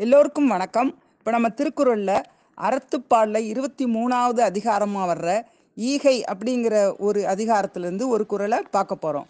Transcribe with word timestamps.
எல்லோருக்கும் 0.00 0.46
வணக்கம். 0.46 0.90
இப்போ 1.18 1.30
நம்ம 1.30 1.48
திருக்குறளில் 1.48 2.26
அறத்துப்பாலில் 2.58 3.46
இருபத்தி 3.52 3.84
மூணாவது 3.84 4.40
அதிகாரமாக 4.40 5.06
வர்ற 5.14 5.28
ஈகை 5.76 6.14
அப்படிங்கிற 6.32 6.96
ஒரு 6.98 7.20
அதிகாரத்திலேருந்து 7.22 8.06
ஒரு 8.06 8.26
குறளை 8.26 8.58
பார்க்க 8.70 8.96
போகிறோம் 8.96 9.26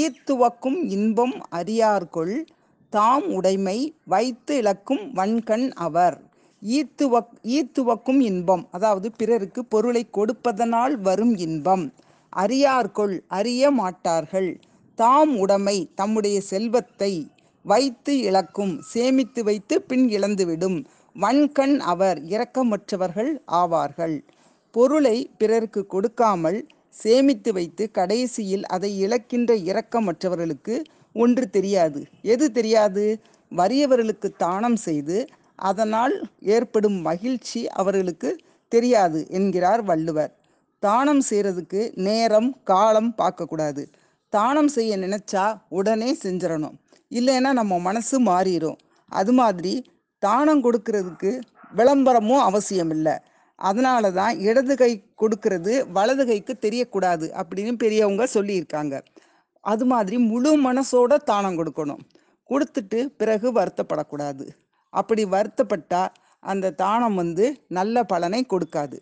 ஈத்துவக்கும் 0.00 0.78
இன்பம் 0.96 1.34
அறியார்கொள் 1.50 2.34
தாம் 2.92 3.26
உடைமை 3.28 3.78
வைத்து 4.04 4.56
இழக்கும் 4.56 5.04
வன்கண் 5.14 5.66
அவர். 5.86 6.18
ஈத்துவக் 6.62 7.32
ஈத்துவக்கும் 7.56 8.20
இன்பம் 8.20 8.68
அதாவது 8.70 9.10
பிறருக்கு 9.10 9.64
பொருளை 9.64 10.06
கொடுப்பதனால் 10.10 10.96
வரும் 11.00 11.34
இன்பம். 11.36 11.92
அறியார்கொள் 12.36 13.16
அறிய 13.28 13.70
மாட்டார்கள். 13.70 14.60
தாம் 14.98 15.34
உடைமை 15.36 15.78
தம்முடைய 15.94 16.40
செல்வத்தை 16.40 17.12
வைத்து 17.62 18.18
இழக்கும் 18.18 18.80
சேமித்து 18.92 19.44
வைத்து 19.44 19.82
பின் 19.82 20.08
இழந்துவிடும். 20.08 20.78
வன்கண் 21.20 21.76
அவர் 21.78 22.18
இரக்கமற்றவர்கள் 22.24 23.30
ஆவார்கள். 23.52 24.16
பொருளை 24.70 25.30
பிறருக்கு 25.38 25.86
கொடுக்காமல் 25.86 26.68
சேமித்து 26.88 27.52
வைத்து 27.52 27.90
கடைசியில் 27.90 28.64
அதை 28.66 28.90
இழக்கின்ற 29.06 29.54
இரக்கமற்றவர்களுக்கு 29.70 30.84
ஒன்று 31.12 31.50
தெரியாது. 31.50 32.06
எது 32.22 32.52
தெரியாது? 32.52 33.04
வறியவர்களுக்கு 33.56 34.28
தானம் 34.36 34.76
செய்து 34.76 35.26
அதனால் 35.56 36.14
ஏற்படும் 36.40 36.98
மகிழ்ச்சி 37.00 37.68
அவர்களுக்கு 37.68 38.30
தெரியாது 38.68 39.26
என்கிறார் 39.30 39.82
வள்ளுவர். 39.82 40.32
தானம் 40.78 41.22
செய்கிறதுக்கு 41.30 41.90
நேரம் 41.94 42.60
காலம் 42.64 43.14
பார்க்கக்கூடாது. 43.18 43.82
தானம் 44.28 44.68
செய்ய 44.68 44.98
நினச்சா 44.98 45.60
உடனே 45.68 46.16
செஞ்சிடணும். 46.22 46.76
இல்லைன்னா 47.18 47.50
நம்ம 47.60 47.78
மனசு 47.88 48.16
மாறிடும் 48.30 48.78
அது 49.20 49.32
மாதிரி 49.40 49.72
தானம் 50.22 50.64
கொடுக்கறதுக்கு 50.64 51.30
விளம்பரமும் 51.78 52.42
அவசியம் 52.48 52.92
இல்லை 52.96 53.14
அதனால 53.68 54.10
தான் 54.18 54.34
இடது 54.48 54.74
கை 54.76 54.90
கொடுக்கறது 55.22 55.72
வலது 55.96 56.24
கைக்கு 56.26 56.54
தெரியக்கூடாது 56.64 57.26
அப்படின்னு 57.40 57.72
பெரியவங்க 57.82 58.24
சொல்லியிருக்காங்க. 58.36 58.94
அது 59.64 59.84
மாதிரி 59.92 60.16
முழு 60.30 60.52
மனசோட 60.66 61.16
தானம் 61.30 61.58
கொடுக்கணும். 61.58 62.02
கொடுத்துட்டு 62.50 63.00
பிறகு 63.20 63.48
வருத்தப்படக்கூடாது. 63.58 64.44
அப்படி 64.92 65.22
வருத்தப்பட்டா 65.34 66.02
அந்த 66.52 66.72
தானம் 66.82 67.14
வந்து 67.14 67.44
நல்ல 67.78 68.04
பலனை 68.12 68.40
கொடுக்காது. 68.52 68.98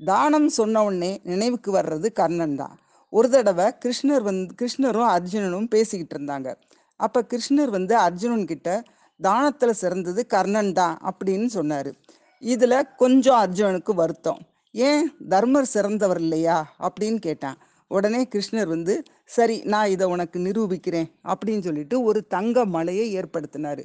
தானம் 0.00 0.48
சொன்ன 0.58 0.82
உடனே 0.84 1.12
நினைவுக்கு 1.30 1.70
வர்றது 1.78 2.06
கர்ணன் 2.20 2.56
தான். 2.62 2.74
ஒரு 3.12 3.28
தடவை 3.34 3.66
கிருஷ்ணர் 3.82 4.24
வந்து 4.28 4.54
கிருஷ்ணரும் 4.60 5.10
அர்ஜுனனும் 5.16 5.68
பேசிக்கிட்டு 5.74 6.14
இருந்தாங்க. 6.16 6.48
அப்போ 6.96 7.26
கிருஷ்ணர் 7.30 7.68
வந்து 7.68 7.96
அர்ஜுனன் 7.96 8.44
கிட்ட 8.44 8.82
தானத்தில் 9.22 9.78
சிறந்தது 9.82 10.26
கர்ணன் 10.26 10.72
தான் 10.72 10.98
அப்படின்னு 11.02 11.46
சொன்னார். 11.46 11.90
இதில் 12.38 12.86
கொஞ்சம் 12.96 13.40
அர்ஜுனனுக்கு 13.44 13.94
வருத்தம். 13.94 14.40
ஏன் 14.70 15.16
தர்மர் 15.28 15.72
சிறந்தவர் 15.74 16.20
இல்லையா? 16.20 16.74
அப்படின்னு 16.80 17.18
கேட்டான். 17.18 17.58
உடனே 17.88 18.28
கிருஷ்ணர் 18.34 18.66
வந்து 18.66 19.02
சரி 19.24 19.62
நான் 19.64 19.88
இதை 19.88 20.06
உனக்கு 20.06 20.38
நிரூபிக்கிறேன் 20.38 21.08
அப்படின்னு 21.28 21.62
சொல்லிட்டு 21.62 22.02
ஒரு 22.02 22.26
தங்க 22.26 22.64
மலையை 22.64 23.06
ஏற்படுத்தினார். 23.16 23.82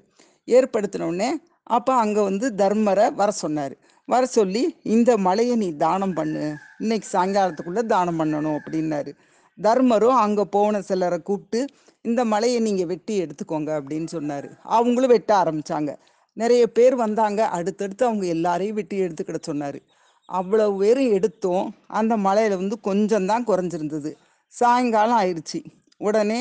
ஏற்படுத்தினோடனே 0.47 1.29
அப்போ 1.63 1.93
அங்கே 1.93 2.21
வந்து 2.21 2.53
தர்மரை 2.57 3.13
வர 3.13 3.31
சொன்னார். 3.31 3.75
வர 4.05 4.25
சொல்லி 4.25 4.77
இந்த 4.83 5.17
மலையை 5.17 5.55
நீ 5.55 5.75
தானம் 5.75 6.13
பண்ணு. 6.13 6.55
இன்னைக்கு 6.79 7.07
சாயங்காலத்துக்குள்ளே 7.11 7.85
தானம் 7.85 8.19
பண்ணணும் 8.19 8.57
அப்படின்னாரு. 8.59 9.11
தர்மரும் 9.67 10.19
அங்கே 10.23 10.43
போன 10.55 10.81
சிலரை 10.89 11.19
கூப்பிட்டு 11.29 11.59
இந்த 12.07 12.21
மலையை 12.33 12.59
நீங்கள் 12.67 12.89
வெட்டி 12.91 13.15
எடுத்துக்கோங்க 13.23 13.71
அப்படின்னு 13.79 14.09
சொன்னார். 14.15 14.47
அவங்களும் 14.77 15.13
வெட்ட 15.15 15.31
ஆரம்பித்தாங்க 15.41 15.91
நிறைய 16.37 16.63
பேர் 16.77 16.95
வந்தாங்க. 16.95 17.41
அடுத்தடுத்து 17.57 18.03
அவங்க 18.05 18.25
எல்லாரையும் 18.35 18.77
வெட்டி 18.79 18.97
எடுத்துக்கிட 19.05 19.39
சொன்னார். 19.49 19.79
அவ்வளவு 20.29 20.73
பேரும் 20.81 21.13
எடுத்தோம். 21.17 21.67
அந்த 21.99 22.13
மலையில் 22.27 22.59
வந்து 22.61 22.75
கொஞ்சம் 22.79 23.29
தான் 23.31 23.47
குறைஞ்சிருந்தது. 23.49 24.11
சாயங்காலம் 24.53 25.19
ஆயிடுச்சு 25.21 25.59
உடனே 26.01 26.39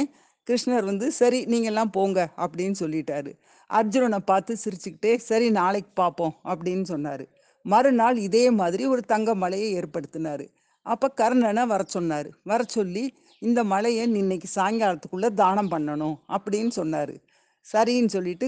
கிருஷ்ணர் 0.48 0.86
வந்து 0.90 1.06
சரி 1.12 1.40
நீங்கள்லாம் 1.52 1.94
போங்க 1.96 2.20
அப்படின்னு 2.44 2.76
சொல்லிட்டாரு. 2.82 3.32
அர்ஜுனனை 3.70 4.20
பார்த்து 4.30 4.52
சிரிச்சுக்கிட்டே 4.64 5.12
சரி 5.28 5.48
நாளைக்கு 5.50 5.90
பார்ப்போம் 5.94 6.34
அப்படின்னு 6.50 6.86
சொன்னார். 6.92 7.24
மறுநாள் 7.64 8.16
இதே 8.26 8.44
மாதிரி 8.60 8.84
ஒரு 8.86 9.02
தங்க 9.12 9.34
மலையை 9.34 9.68
ஏற்படுத்தினார். 9.80 10.44
அப்போ 10.86 11.06
கர்ணனை 11.20 11.64
வர 11.72 11.82
சொன்னார். 11.86 12.28
வர 12.50 12.60
சொல்லி 12.76 13.04
இந்த 13.38 13.60
மலையை 13.72 14.04
இன்னைக்கு 14.22 14.48
சாயங்காலத்துக்குள்ளே 14.54 15.28
தானம் 15.34 15.70
பண்ணணும் 15.70 16.16
அப்படின்னு 16.36 16.72
சொன்னார். 16.78 17.14
சரின்னு 17.72 18.12
சொல்லிட்டு 18.14 18.46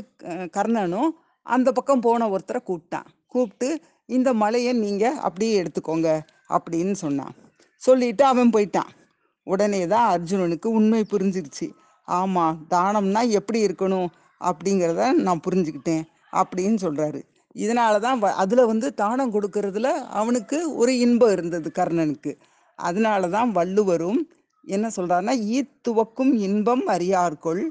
கர்ணனும் 0.57 1.11
அந்த 1.47 1.69
பக்கம் 1.73 2.05
போன 2.07 2.29
ஒருத்தரை 2.35 2.61
கூப்பிட்டான். 2.69 3.09
கூப்பிட்டு 3.27 3.69
இந்த 4.07 4.31
மலையை 4.43 4.73
நீங்கள் 4.85 5.21
அப்படியே 5.27 5.53
எடுத்துக்கோங்க 5.63 6.09
அப்படின்னு 6.57 6.95
சொன்னான். 7.05 7.35
சொல்லிட்டு 7.83 8.25
அவன் 8.25 8.53
போயிட்டான். 8.55 8.91
உடனே 9.47 9.83
தான் 9.93 10.09
அர்ஜுனனுக்கு 10.15 10.69
உண்மை 10.79 11.05
புரிஞ்சிருச்சு. 11.13 11.69
ஆமாம் 12.09 12.59
தானம்னா 12.75 13.23
எப்படி 13.39 13.61
இருக்கணும்? 13.67 14.11
அப்படிங்கிறத 14.41 15.03
நான் 15.27 15.45
புரிஞ்சுக்கிட்டேன் 15.47 16.05
அப்படின்னு 16.41 16.79
சொல்கிறாரு 16.85 17.21
இதனால 17.57 17.95
தான் 18.01 18.21
அதில் 18.43 18.65
வந்து 18.65 18.89
தானம் 18.95 19.35
கொடுக்கறதுல 19.35 19.89
அவனுக்கு 20.21 20.59
ஒரு 20.77 20.93
இன்பம் 20.99 21.33
இருந்தது 21.33 21.71
கர்ணனுக்கு. 21.79 22.33
அதனால 22.79 23.29
தான் 23.29 23.51
வள்ளுவரும் 23.53 24.21
என்ன 24.65 24.87
சொல்கிறாருன்னா 24.97 25.35
ஈத்துவக்கும் 25.57 26.33
இன்பம் 26.49 26.85
அறியார்கொள் 26.87 27.63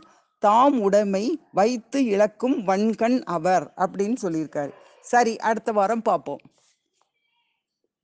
தாம் 0.43 0.77
உடைமை 0.81 1.25
வைத்து 1.51 1.99
இழக்கும் 2.05 2.57
வன்கண் 2.67 3.17
அவர் 3.23 3.65
அப்படின்னு 3.77 4.17
சொல்லியிருக்காரு. 4.21 4.71
சரி 5.05 5.33
அடுத்த 5.49 5.71
வாரம் 5.71 6.01
பார்ப்போம். 6.01 6.41